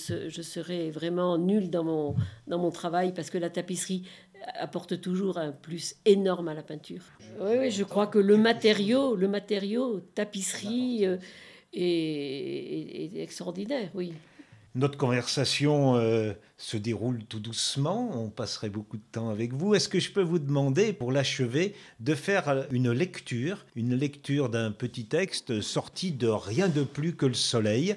[0.44, 2.16] serais vraiment nulle dans mon,
[2.48, 4.04] dans mon travail parce que la tapisserie
[4.60, 7.04] apporte toujours un plus énorme à la peinture.
[7.40, 11.18] Oui, je crois que le matériau, le matériau, tapisserie, euh,
[11.72, 14.14] est extraordinaire, oui.
[14.76, 19.74] Notre conversation euh, se déroule tout doucement, on passerait beaucoup de temps avec vous.
[19.74, 24.72] Est-ce que je peux vous demander, pour l'achever, de faire une lecture, une lecture d'un
[24.72, 27.96] petit texte sorti de Rien de plus que le soleil?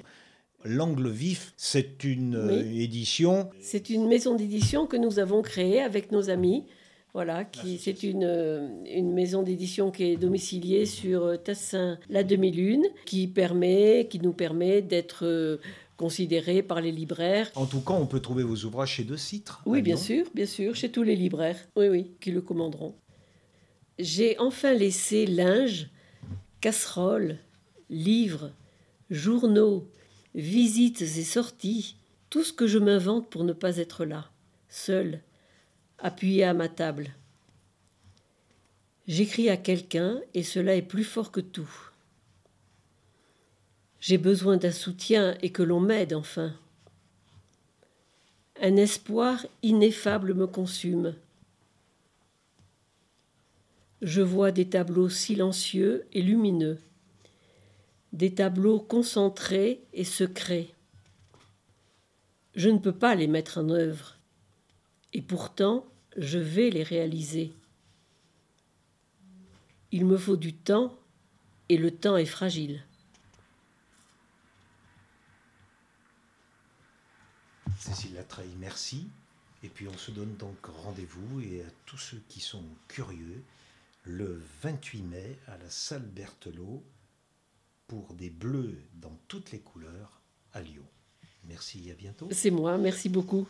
[0.65, 2.53] L'angle vif, c'est une Oui.
[2.53, 3.49] euh, édition.
[3.61, 6.65] C'est une maison d'édition que nous avons créée avec nos amis.
[7.13, 12.23] Voilà, qui, c'est une, euh, une maison d'édition qui est domiciliée sur euh, Tassin la
[12.23, 15.59] demi-lune, qui, permet, qui nous permet d'être
[15.97, 17.51] considérés par les libraires.
[17.55, 19.61] En tout cas, on peut trouver vos ouvrages chez De Citre.
[19.65, 21.59] à Oui, bien sûr, bien sûr, chez tous les libraires.
[21.75, 22.95] Oui, oui, qui le commanderont.
[23.99, 25.89] J'ai enfin laissé linge,
[26.61, 27.37] casseroles,
[27.89, 28.51] livres,
[29.09, 29.87] journaux,
[30.33, 31.95] visites et sorties,
[32.29, 34.31] tout ce que je m'invente pour ne pas être là,
[34.69, 35.21] seul,
[35.99, 37.11] appuyé à ma table.
[39.07, 41.91] J'écris à quelqu'un et cela est plus fort que tout.
[44.05, 46.53] J'ai besoin d'un soutien et que l'on m'aide enfin.
[48.61, 51.15] Un espoir ineffable me consume.
[54.01, 56.79] Je vois des tableaux silencieux et lumineux,
[58.11, 60.67] des tableaux concentrés et secrets.
[62.55, 64.17] Je ne peux pas les mettre en œuvre,
[65.13, 65.85] et pourtant
[66.17, 67.53] je vais les réaliser.
[69.93, 70.93] Il me faut du temps,
[71.69, 72.83] et le temps est fragile.
[77.83, 79.09] Cécile Latreille, merci.
[79.61, 80.55] Et puis on se donne donc
[80.85, 83.43] rendez-vous et à tous ceux qui sont curieux,
[84.05, 86.81] le 28 mai à la salle Berthelot
[87.87, 90.21] pour des bleus dans toutes les couleurs
[90.53, 90.85] à Lyon.
[91.49, 92.29] Merci, à bientôt.
[92.31, 93.49] C'est moi, merci beaucoup.